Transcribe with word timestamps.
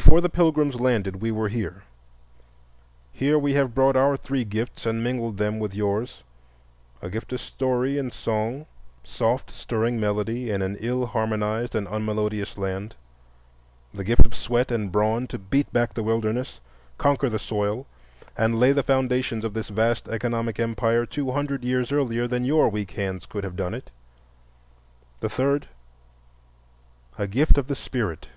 Before 0.00 0.22
the 0.22 0.30
Pilgrims 0.30 0.80
landed 0.80 1.16
we 1.16 1.30
were 1.30 1.50
here. 1.50 1.82
Here 3.12 3.38
we 3.38 3.52
have 3.52 3.74
brought 3.74 3.94
our 3.94 4.16
three 4.16 4.42
gifts 4.42 4.86
and 4.86 5.04
mingled 5.04 5.36
them 5.36 5.58
with 5.58 5.74
yours: 5.74 6.22
a 7.02 7.10
gift 7.10 7.30
of 7.34 7.42
story 7.42 7.98
and 7.98 8.10
song—soft, 8.10 9.50
stirring 9.50 10.00
melody 10.00 10.50
in 10.50 10.62
an 10.62 10.78
ill 10.80 11.04
harmonized 11.04 11.74
and 11.74 11.86
unmelodious 11.86 12.56
land; 12.56 12.94
the 13.92 14.02
gift 14.02 14.24
of 14.24 14.34
sweat 14.34 14.72
and 14.72 14.90
brawn 14.90 15.26
to 15.26 15.38
beat 15.38 15.70
back 15.74 15.92
the 15.92 16.02
wilderness, 16.02 16.58
conquer 16.96 17.28
the 17.28 17.38
soil, 17.38 17.86
and 18.34 18.58
lay 18.58 18.72
the 18.72 18.82
foundations 18.82 19.44
of 19.44 19.52
this 19.52 19.68
vast 19.68 20.08
economic 20.08 20.58
empire 20.58 21.04
two 21.04 21.32
hundred 21.32 21.64
years 21.64 21.92
earlier 21.92 22.26
than 22.26 22.46
your 22.46 22.70
weak 22.70 22.92
hands 22.92 23.26
could 23.26 23.44
have 23.44 23.56
done 23.56 23.74
it; 23.74 23.90
the 25.20 25.28
third, 25.28 25.68
a 27.18 27.26
gift 27.26 27.58
of 27.58 27.66
the 27.66 27.76
Spirit. 27.76 28.30